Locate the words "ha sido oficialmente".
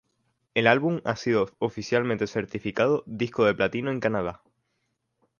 1.05-2.25